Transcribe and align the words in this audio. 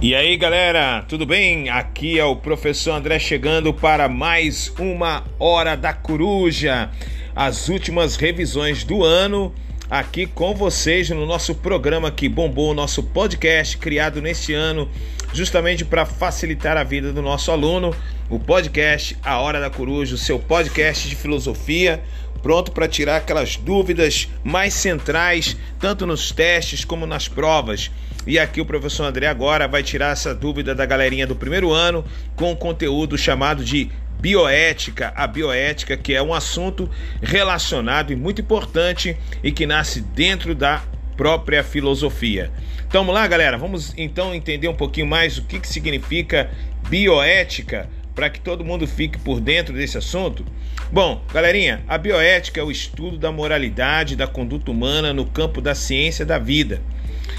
E 0.00 0.14
aí 0.14 0.36
galera, 0.36 1.04
tudo 1.08 1.26
bem? 1.26 1.70
Aqui 1.70 2.20
é 2.20 2.24
o 2.24 2.36
professor 2.36 2.92
André 2.92 3.18
chegando 3.18 3.74
para 3.74 4.08
mais 4.08 4.72
uma 4.78 5.24
Hora 5.40 5.76
da 5.76 5.92
Coruja, 5.92 6.88
as 7.34 7.68
últimas 7.68 8.14
revisões 8.14 8.84
do 8.84 9.02
ano, 9.02 9.52
aqui 9.90 10.24
com 10.24 10.54
vocês 10.54 11.10
no 11.10 11.26
nosso 11.26 11.52
programa 11.52 12.12
que 12.12 12.28
bombou, 12.28 12.70
o 12.70 12.74
nosso 12.74 13.02
podcast 13.02 13.76
criado 13.76 14.22
neste 14.22 14.54
ano, 14.54 14.88
justamente 15.34 15.84
para 15.84 16.06
facilitar 16.06 16.76
a 16.76 16.84
vida 16.84 17.12
do 17.12 17.20
nosso 17.20 17.50
aluno, 17.50 17.92
o 18.30 18.38
podcast 18.38 19.16
A 19.24 19.40
Hora 19.40 19.58
da 19.58 19.68
Coruja, 19.68 20.14
o 20.14 20.18
seu 20.18 20.38
podcast 20.38 21.08
de 21.08 21.16
filosofia, 21.16 22.00
pronto 22.40 22.70
para 22.70 22.86
tirar 22.86 23.16
aquelas 23.16 23.56
dúvidas 23.56 24.28
mais 24.44 24.74
centrais, 24.74 25.56
tanto 25.80 26.06
nos 26.06 26.30
testes 26.30 26.84
como 26.84 27.04
nas 27.04 27.26
provas. 27.26 27.90
E 28.28 28.38
aqui 28.38 28.60
o 28.60 28.66
professor 28.66 29.04
André 29.04 29.26
agora 29.26 29.66
vai 29.66 29.82
tirar 29.82 30.12
essa 30.12 30.34
dúvida 30.34 30.74
da 30.74 30.84
galerinha 30.84 31.26
do 31.26 31.34
primeiro 31.34 31.72
ano 31.72 32.04
com 32.36 32.52
um 32.52 32.54
conteúdo 32.54 33.16
chamado 33.16 33.64
de 33.64 33.90
bioética, 34.20 35.14
a 35.16 35.26
bioética 35.26 35.96
que 35.96 36.12
é 36.12 36.22
um 36.22 36.34
assunto 36.34 36.90
relacionado 37.22 38.12
e 38.12 38.16
muito 38.16 38.42
importante 38.42 39.16
e 39.42 39.50
que 39.50 39.64
nasce 39.64 40.02
dentro 40.02 40.54
da 40.54 40.84
própria 41.16 41.64
filosofia. 41.64 42.50
Então 42.86 43.00
vamos 43.00 43.14
lá, 43.14 43.26
galera, 43.26 43.56
vamos 43.56 43.94
então 43.96 44.34
entender 44.34 44.68
um 44.68 44.76
pouquinho 44.76 45.06
mais 45.06 45.38
o 45.38 45.44
que, 45.44 45.58
que 45.58 45.66
significa 45.66 46.50
bioética 46.86 47.88
para 48.14 48.28
que 48.28 48.40
todo 48.40 48.62
mundo 48.62 48.86
fique 48.86 49.18
por 49.18 49.40
dentro 49.40 49.72
desse 49.72 49.96
assunto? 49.96 50.44
Bom, 50.92 51.24
galerinha, 51.32 51.82
a 51.88 51.96
bioética 51.96 52.60
é 52.60 52.62
o 52.62 52.70
estudo 52.70 53.16
da 53.16 53.32
moralidade 53.32 54.14
da 54.14 54.26
conduta 54.26 54.70
humana 54.70 55.14
no 55.14 55.24
campo 55.24 55.62
da 55.62 55.74
ciência 55.74 56.26
da 56.26 56.38
vida. 56.38 56.82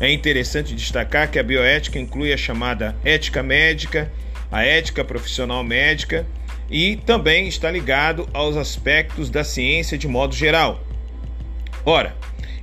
É 0.00 0.10
interessante 0.10 0.74
destacar 0.74 1.30
que 1.30 1.38
a 1.38 1.42
bioética 1.42 1.98
inclui 1.98 2.32
a 2.32 2.36
chamada 2.36 2.96
ética 3.04 3.42
médica, 3.42 4.10
a 4.50 4.64
ética 4.64 5.04
profissional 5.04 5.62
médica 5.62 6.26
e 6.70 6.96
também 6.96 7.46
está 7.46 7.70
ligado 7.70 8.28
aos 8.32 8.56
aspectos 8.56 9.30
da 9.30 9.44
ciência 9.44 9.96
de 9.96 10.08
modo 10.08 10.34
geral. 10.34 10.84
Ora, 11.84 12.16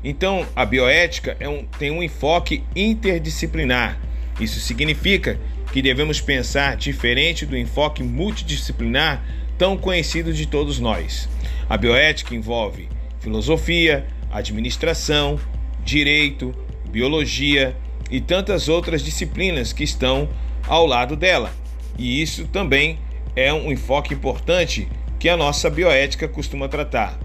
então 0.03 0.45
a 0.55 0.65
bioética 0.65 1.35
é 1.39 1.47
um, 1.47 1.65
tem 1.77 1.91
um 1.91 2.01
enfoque 2.01 2.63
interdisciplinar. 2.75 3.99
Isso 4.39 4.59
significa 4.59 5.39
que 5.71 5.81
devemos 5.81 6.19
pensar 6.19 6.75
diferente 6.75 7.45
do 7.45 7.57
enfoque 7.57 8.01
multidisciplinar 8.01 9.23
tão 9.57 9.77
conhecido 9.77 10.33
de 10.33 10.45
todos 10.47 10.79
nós. 10.79 11.29
A 11.69 11.77
bioética 11.77 12.33
envolve 12.33 12.89
filosofia, 13.19 14.07
administração, 14.31 15.39
direito, 15.83 16.55
biologia 16.91 17.75
e 18.09 18.19
tantas 18.19 18.67
outras 18.67 19.01
disciplinas 19.01 19.71
que 19.71 19.83
estão 19.83 20.29
ao 20.67 20.85
lado 20.85 21.15
dela. 21.15 21.51
E 21.97 22.21
isso 22.21 22.47
também 22.47 22.99
é 23.35 23.53
um 23.53 23.71
enfoque 23.71 24.13
importante 24.13 24.87
que 25.19 25.29
a 25.29 25.37
nossa 25.37 25.69
bioética 25.69 26.27
costuma 26.27 26.67
tratar. 26.67 27.19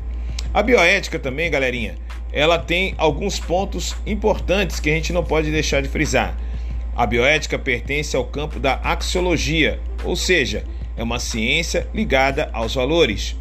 A 0.52 0.62
bioética 0.62 1.18
também, 1.18 1.50
galerinha, 1.50 1.96
ela 2.32 2.58
tem 2.58 2.94
alguns 2.98 3.38
pontos 3.38 3.94
importantes 4.06 4.80
que 4.80 4.90
a 4.90 4.94
gente 4.94 5.12
não 5.12 5.22
pode 5.22 5.50
deixar 5.50 5.80
de 5.80 5.88
frisar. 5.88 6.36
A 6.96 7.06
bioética 7.06 7.58
pertence 7.58 8.16
ao 8.16 8.24
campo 8.24 8.60
da 8.60 8.80
axiologia, 8.82 9.80
ou 10.04 10.14
seja, 10.14 10.64
é 10.96 11.02
uma 11.02 11.18
ciência 11.18 11.88
ligada 11.92 12.50
aos 12.52 12.74
valores. 12.74 13.36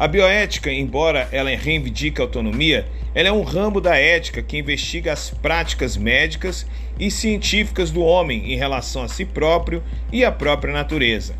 A 0.00 0.08
bioética, 0.08 0.72
embora 0.72 1.28
ela 1.30 1.50
reivindique 1.50 2.22
autonomia, 2.22 2.88
ela 3.14 3.28
é 3.28 3.32
um 3.32 3.42
ramo 3.42 3.82
da 3.82 3.98
ética 3.98 4.42
que 4.42 4.56
investiga 4.56 5.12
as 5.12 5.28
práticas 5.28 5.94
médicas 5.94 6.66
e 6.98 7.10
científicas 7.10 7.90
do 7.90 8.00
homem 8.00 8.50
em 8.50 8.56
relação 8.56 9.02
a 9.02 9.08
si 9.08 9.26
próprio 9.26 9.84
e 10.10 10.24
à 10.24 10.32
própria 10.32 10.72
natureza. 10.72 11.34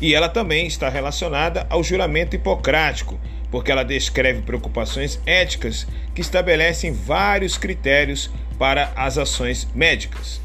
E 0.00 0.14
ela 0.14 0.28
também 0.28 0.68
está 0.68 0.88
relacionada 0.88 1.66
ao 1.68 1.82
juramento 1.82 2.36
hipocrático, 2.36 3.18
porque 3.50 3.72
ela 3.72 3.82
descreve 3.82 4.42
preocupações 4.42 5.20
éticas 5.26 5.84
que 6.14 6.20
estabelecem 6.20 6.92
vários 6.92 7.58
critérios 7.58 8.30
para 8.56 8.92
as 8.94 9.18
ações 9.18 9.66
médicas. 9.74 10.40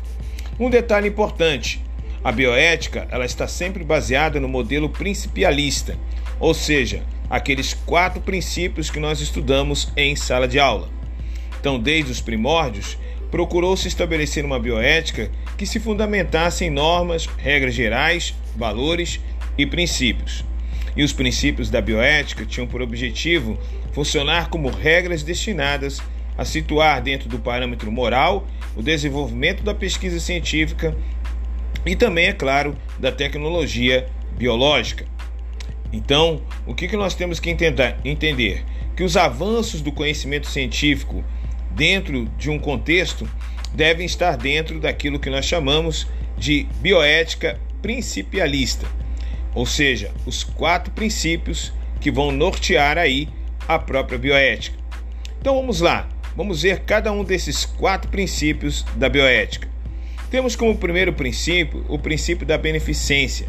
Um 0.59 0.67
detalhe 0.67 1.09
importante: 1.09 1.84
a 2.25 2.31
bioética 2.31 3.07
ela 3.11 3.23
está 3.23 3.47
sempre 3.47 3.83
baseada 3.83 4.39
no 4.39 4.47
modelo 4.47 4.89
principialista, 4.89 5.95
ou 6.39 6.55
seja, 6.55 7.03
aqueles 7.29 7.75
quatro 7.75 8.19
princípios 8.19 8.89
que 8.89 8.99
nós 8.99 9.21
estudamos 9.21 9.93
em 9.95 10.15
sala 10.15 10.47
de 10.47 10.59
aula. 10.59 10.89
Então, 11.59 11.79
desde 11.79 12.11
os 12.11 12.21
primórdios, 12.21 12.97
procurou-se 13.29 13.87
estabelecer 13.87 14.43
uma 14.43 14.59
bioética 14.59 15.29
que 15.55 15.67
se 15.67 15.79
fundamentasse 15.79 16.65
em 16.65 16.71
normas, 16.71 17.27
regras 17.37 17.75
gerais, 17.75 18.33
valores 18.55 19.19
e 19.55 19.67
princípios. 19.67 20.43
E 20.97 21.03
os 21.03 21.13
princípios 21.13 21.69
da 21.69 21.79
bioética 21.79 22.43
tinham 22.43 22.65
por 22.65 22.81
objetivo 22.81 23.55
funcionar 23.93 24.49
como 24.49 24.71
regras 24.71 25.21
destinadas 25.21 26.01
a 26.35 26.43
situar 26.43 27.03
dentro 27.03 27.29
do 27.29 27.37
parâmetro 27.37 27.91
moral 27.91 28.47
o 28.75 28.81
desenvolvimento 28.81 29.61
da 29.61 29.75
pesquisa 29.75 30.19
científica 30.19 30.97
e 31.85 31.95
também, 31.95 32.27
é 32.27 32.33
claro, 32.33 32.75
da 32.97 33.11
tecnologia 33.11 34.07
biológica. 34.37 35.05
Então, 35.93 36.41
o 36.65 36.73
que, 36.73 36.87
que 36.87 36.97
nós 36.97 37.13
temos 37.13 37.39
que 37.39 37.49
entender? 37.49 38.65
Que 38.95 39.03
os 39.03 39.15
avanços 39.15 39.81
do 39.81 39.91
conhecimento 39.91 40.47
científico 40.47 41.23
dentro 41.71 42.25
de 42.37 42.49
um 42.49 42.57
contexto 42.57 43.29
devem 43.73 44.05
estar 44.05 44.37
dentro 44.37 44.79
daquilo 44.79 45.19
que 45.19 45.29
nós 45.29 45.45
chamamos 45.45 46.07
de 46.37 46.65
bioética 46.81 47.59
principialista, 47.81 48.87
ou 49.53 49.65
seja, 49.65 50.11
os 50.25 50.43
quatro 50.43 50.91
princípios 50.91 51.71
que 52.01 52.11
vão 52.11 52.31
nortear 52.31 52.97
aí 52.97 53.29
a 53.67 53.77
própria 53.77 54.17
bioética. 54.17 54.77
Então 55.39 55.55
vamos 55.55 55.81
lá. 55.81 56.09
Vamos 56.35 56.63
ver 56.63 56.79
cada 56.79 57.11
um 57.11 57.23
desses 57.23 57.63
quatro 57.65 58.09
princípios 58.09 58.83
da 58.95 59.07
bioética. 59.07 59.74
Temos 60.29 60.55
como 60.55 60.77
primeiro 60.77 61.13
princípio 61.13 61.85
o 61.87 61.99
princípio 61.99 62.45
da 62.45 62.57
beneficência, 62.57 63.47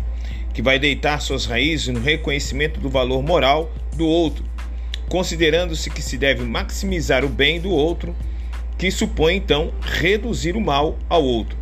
que 0.52 0.62
vai 0.62 0.78
deitar 0.78 1.20
suas 1.20 1.46
raízes 1.46 1.88
no 1.88 2.00
reconhecimento 2.00 2.80
do 2.80 2.90
valor 2.90 3.22
moral 3.22 3.72
do 3.94 4.06
outro, 4.06 4.44
considerando-se 5.08 5.90
que 5.90 6.02
se 6.02 6.18
deve 6.18 6.44
maximizar 6.44 7.24
o 7.24 7.28
bem 7.28 7.60
do 7.60 7.70
outro, 7.70 8.14
que 8.76 8.90
supõe 8.90 9.36
então 9.36 9.72
reduzir 9.80 10.54
o 10.54 10.60
mal 10.60 10.98
ao 11.08 11.24
outro. 11.24 11.56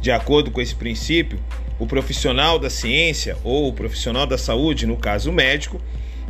De 0.00 0.10
acordo 0.10 0.50
com 0.50 0.60
esse 0.60 0.74
princípio, 0.74 1.38
o 1.78 1.86
profissional 1.86 2.58
da 2.58 2.68
ciência 2.68 3.36
ou 3.44 3.68
o 3.68 3.72
profissional 3.72 4.26
da 4.26 4.36
saúde, 4.36 4.86
no 4.86 4.96
caso 4.96 5.30
o 5.30 5.32
médico, 5.32 5.80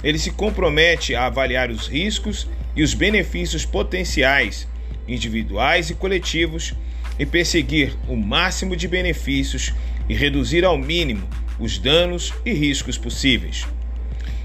ele 0.05 0.19
se 0.19 0.31
compromete 0.31 1.15
a 1.15 1.27
avaliar 1.27 1.71
os 1.71 1.89
riscos 1.89 2.47
e 2.77 2.83
os 2.83 2.95
benefícios 2.95 3.65
potenciais, 3.65 4.69
individuais 5.09 5.91
e 5.91 5.95
coletivos, 5.95 6.75
e 7.21 7.27
perseguir 7.27 7.95
o 8.09 8.17
máximo 8.17 8.75
de 8.75 8.89
benefícios 8.89 9.75
e 10.09 10.15
reduzir 10.15 10.65
ao 10.65 10.79
mínimo 10.79 11.29
os 11.59 11.77
danos 11.77 12.33
e 12.47 12.53
riscos 12.55 12.97
possíveis. 12.97 13.67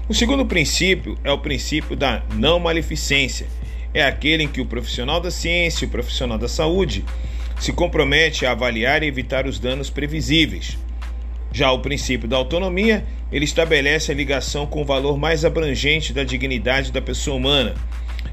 O 0.06 0.12
segundo 0.12 0.44
princípio 0.44 1.16
é 1.24 1.32
o 1.32 1.38
princípio 1.38 1.96
da 1.96 2.22
não 2.34 2.60
maleficência. 2.60 3.46
É 3.94 4.04
aquele 4.04 4.42
em 4.42 4.48
que 4.48 4.60
o 4.60 4.66
profissional 4.66 5.22
da 5.22 5.30
ciência 5.30 5.86
e 5.86 5.88
o 5.88 5.90
profissional 5.90 6.36
da 6.36 6.48
saúde 6.48 7.02
se 7.58 7.72
compromete 7.72 8.44
a 8.44 8.50
avaliar 8.50 9.02
e 9.02 9.06
evitar 9.06 9.46
os 9.46 9.58
danos 9.58 9.88
previsíveis. 9.88 10.76
Já 11.50 11.72
o 11.72 11.78
princípio 11.78 12.28
da 12.28 12.36
autonomia, 12.36 13.06
ele 13.32 13.46
estabelece 13.46 14.12
a 14.12 14.14
ligação 14.14 14.66
com 14.66 14.82
o 14.82 14.84
valor 14.84 15.16
mais 15.16 15.46
abrangente 15.46 16.12
da 16.12 16.24
dignidade 16.24 16.92
da 16.92 17.00
pessoa 17.00 17.38
humana, 17.38 17.74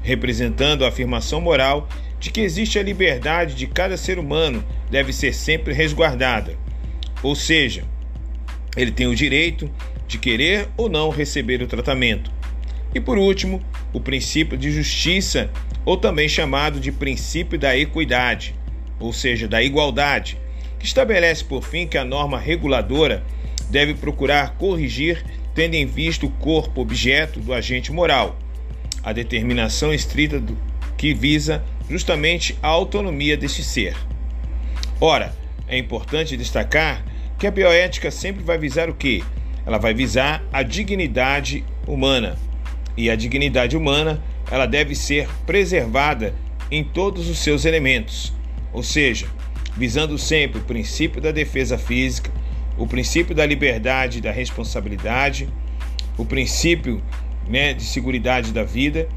representando 0.02 0.84
a 0.84 0.88
afirmação 0.88 1.40
moral 1.40 1.88
de 2.18 2.30
que 2.30 2.40
existe 2.40 2.78
a 2.78 2.82
liberdade 2.82 3.54
de 3.54 3.66
cada 3.66 3.96
ser 3.96 4.18
humano 4.18 4.64
deve 4.90 5.12
ser 5.12 5.34
sempre 5.34 5.72
resguardada. 5.72 6.56
Ou 7.22 7.34
seja, 7.34 7.84
ele 8.76 8.90
tem 8.90 9.06
o 9.06 9.14
direito 9.14 9.70
de 10.06 10.18
querer 10.18 10.68
ou 10.76 10.88
não 10.88 11.10
receber 11.10 11.62
o 11.62 11.66
tratamento. 11.66 12.30
E 12.94 13.00
por 13.00 13.18
último, 13.18 13.62
o 13.92 14.00
princípio 14.00 14.56
de 14.56 14.70
justiça, 14.70 15.50
ou 15.84 15.96
também 15.96 16.28
chamado 16.28 16.78
de 16.78 16.92
princípio 16.92 17.58
da 17.58 17.76
equidade, 17.76 18.54
ou 18.98 19.12
seja, 19.12 19.48
da 19.48 19.62
igualdade, 19.62 20.38
que 20.78 20.86
estabelece 20.86 21.44
por 21.44 21.62
fim 21.62 21.86
que 21.86 21.98
a 21.98 22.04
norma 22.04 22.38
reguladora 22.38 23.24
deve 23.70 23.94
procurar 23.94 24.56
corrigir 24.56 25.24
tendo 25.54 25.74
em 25.74 25.86
vista 25.86 26.26
o 26.26 26.30
corpo 26.30 26.80
objeto 26.80 27.38
do 27.40 27.52
agente 27.52 27.92
moral, 27.92 28.38
a 29.02 29.12
determinação 29.12 29.94
estrita 29.94 30.40
do, 30.40 30.58
que 30.96 31.14
visa 31.14 31.64
justamente 31.88 32.56
a 32.62 32.68
autonomia 32.68 33.36
deste 33.36 33.62
ser. 33.62 33.96
Ora, 35.00 35.34
é 35.68 35.76
importante 35.76 36.36
destacar 36.36 37.04
que 37.38 37.46
a 37.46 37.50
bioética 37.50 38.10
sempre 38.10 38.42
vai 38.42 38.58
visar 38.58 38.88
o 38.88 38.94
quê? 38.94 39.22
Ela 39.66 39.78
vai 39.78 39.94
visar 39.94 40.42
a 40.52 40.62
dignidade 40.62 41.64
humana. 41.86 42.38
E 42.96 43.10
a 43.10 43.16
dignidade 43.16 43.76
humana, 43.76 44.22
ela 44.50 44.66
deve 44.66 44.94
ser 44.94 45.28
preservada 45.46 46.34
em 46.70 46.84
todos 46.84 47.28
os 47.28 47.38
seus 47.38 47.64
elementos. 47.64 48.32
Ou 48.72 48.82
seja, 48.82 49.26
visando 49.76 50.16
sempre 50.18 50.60
o 50.60 50.64
princípio 50.64 51.20
da 51.20 51.32
defesa 51.32 51.76
física, 51.76 52.30
o 52.76 52.86
princípio 52.86 53.34
da 53.34 53.44
liberdade 53.44 54.18
e 54.18 54.20
da 54.20 54.30
responsabilidade, 54.30 55.48
o 56.16 56.24
princípio 56.24 57.02
né, 57.48 57.72
de 57.72 57.84
segurança 57.84 58.52
da 58.52 58.64
vida 58.64 59.08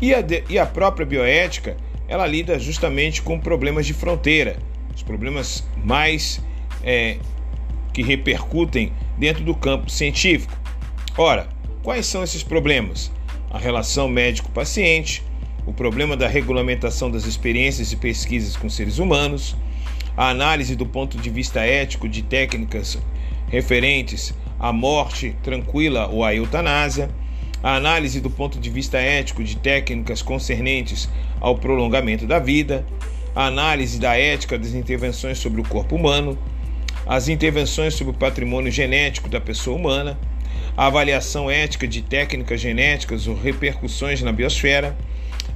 e 0.00 0.14
a, 0.14 0.20
de, 0.20 0.44
e 0.48 0.58
a 0.58 0.66
própria 0.66 1.06
bioética 1.06 1.76
ela 2.12 2.26
lida 2.26 2.58
justamente 2.58 3.22
com 3.22 3.40
problemas 3.40 3.86
de 3.86 3.94
fronteira, 3.94 4.58
os 4.94 5.02
problemas 5.02 5.66
mais 5.82 6.42
é, 6.84 7.16
que 7.90 8.02
repercutem 8.02 8.92
dentro 9.16 9.42
do 9.42 9.54
campo 9.54 9.90
científico. 9.90 10.52
Ora, 11.16 11.48
quais 11.82 12.04
são 12.04 12.22
esses 12.22 12.42
problemas? 12.42 13.10
A 13.50 13.58
relação 13.58 14.10
médico-paciente, 14.10 15.22
o 15.64 15.72
problema 15.72 16.14
da 16.14 16.28
regulamentação 16.28 17.10
das 17.10 17.24
experiências 17.24 17.92
e 17.92 17.96
pesquisas 17.96 18.58
com 18.58 18.68
seres 18.68 18.98
humanos, 18.98 19.56
a 20.14 20.28
análise 20.28 20.76
do 20.76 20.84
ponto 20.84 21.16
de 21.16 21.30
vista 21.30 21.60
ético 21.60 22.06
de 22.06 22.20
técnicas 22.20 22.98
referentes 23.48 24.34
à 24.60 24.70
morte 24.70 25.34
tranquila 25.42 26.08
ou 26.08 26.22
à 26.22 26.34
eutanásia, 26.34 27.08
a 27.62 27.76
análise 27.76 28.20
do 28.20 28.28
ponto 28.28 28.58
de 28.58 28.68
vista 28.68 28.98
ético 28.98 29.44
de 29.44 29.56
técnicas 29.56 30.20
concernentes 30.20 31.08
ao 31.40 31.56
prolongamento 31.56 32.26
da 32.26 32.38
vida, 32.38 32.84
a 33.34 33.46
análise 33.46 34.00
da 34.00 34.18
ética 34.18 34.58
das 34.58 34.74
intervenções 34.74 35.38
sobre 35.38 35.60
o 35.60 35.64
corpo 35.64 35.94
humano, 35.94 36.36
as 37.06 37.28
intervenções 37.28 37.94
sobre 37.94 38.12
o 38.12 38.16
patrimônio 38.16 38.70
genético 38.70 39.28
da 39.28 39.40
pessoa 39.40 39.76
humana, 39.76 40.18
a 40.76 40.86
avaliação 40.86 41.50
ética 41.50 41.86
de 41.86 42.02
técnicas 42.02 42.60
genéticas 42.60 43.26
ou 43.26 43.34
repercussões 43.34 44.22
na 44.22 44.32
biosfera, 44.32 44.96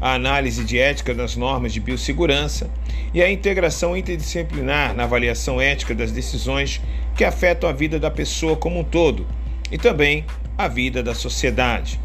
a 0.01 0.15
análise 0.15 0.65
de 0.65 0.79
ética 0.79 1.15
das 1.15 1.37
normas 1.37 1.73
de 1.73 1.81
biossegurança 1.81 2.71
e 3.15 3.23
a 3.23 3.31
integração 3.31 3.97
interdisciplinar 3.97 4.95
na 4.95 5.05
avaliação 5.05 5.61
ética 5.61 5.95
das 5.95 6.13
decisões 6.13 6.81
que 7.17 7.25
afetam 7.25 7.69
a 7.69 7.73
vida 7.73 7.99
da 7.99 8.11
pessoa 8.11 8.57
como 8.57 8.81
um 8.81 8.85
todo 8.85 9.27
e 9.71 9.79
também 9.79 10.25
a 10.57 10.69
vida 10.69 11.03
da 11.03 11.15
sociedade. 11.15 12.01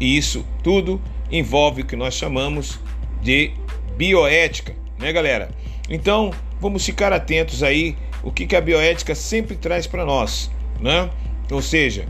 E 0.00 0.16
isso 0.16 0.44
tudo 0.62 1.00
envolve 1.30 1.82
o 1.82 1.86
que 1.86 1.96
nós 1.96 2.14
chamamos 2.14 2.78
de 3.22 3.52
bioética, 3.96 4.74
né, 4.98 5.12
galera? 5.12 5.50
Então, 5.88 6.32
vamos 6.60 6.84
ficar 6.84 7.12
atentos 7.12 7.62
aí 7.62 7.96
o 8.22 8.30
que, 8.30 8.46
que 8.46 8.56
a 8.56 8.60
bioética 8.60 9.14
sempre 9.14 9.56
traz 9.56 9.86
para 9.86 10.04
nós, 10.04 10.50
né? 10.80 11.10
Ou 11.50 11.62
seja, 11.62 12.06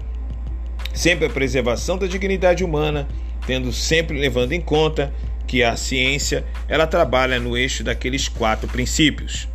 sempre 0.92 1.26
a 1.26 1.30
preservação 1.30 1.96
da 1.96 2.06
dignidade 2.06 2.64
humana, 2.64 3.08
tendo 3.46 3.72
sempre 3.72 4.18
levando 4.18 4.52
em 4.52 4.60
conta 4.60 5.14
que 5.46 5.62
a 5.62 5.76
ciência 5.76 6.44
ela 6.68 6.86
trabalha 6.86 7.38
no 7.38 7.56
eixo 7.56 7.82
daqueles 7.82 8.28
quatro 8.28 8.68
princípios. 8.68 9.48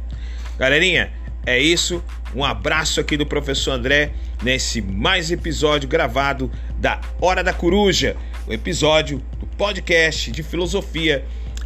Galerinha, 0.57 1.11
é 1.45 1.59
isso. 1.59 2.03
Um 2.35 2.43
abraço 2.43 2.99
aqui 2.99 3.15
do 3.15 3.25
professor 3.25 3.71
André 3.71 4.13
nesse 4.41 4.81
mais 4.81 5.31
episódio 5.31 5.87
gravado 5.87 6.51
da 6.77 6.99
Hora 7.21 7.43
da 7.43 7.53
Coruja, 7.53 8.15
o 8.47 8.53
episódio 8.53 9.21
do 9.39 9.45
podcast 9.45 10.31
de 10.31 10.41
filosofia 10.41 11.25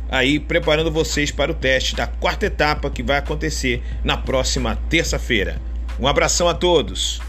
aí 0.10 0.40
preparando 0.40 0.92
vocês 0.92 1.32
para 1.32 1.52
o 1.52 1.56
teste 1.56 1.96
da 1.96 2.08
quarta 2.08 2.46
etapa 2.46 2.90
que 2.90 3.04
vai 3.04 3.18
acontecer 3.18 3.84
na 4.04 4.18
próxima 4.18 4.78
terça-feira. 4.90 5.60
Um 6.00 6.08
abração 6.08 6.48
a 6.48 6.54
todos. 6.54 7.22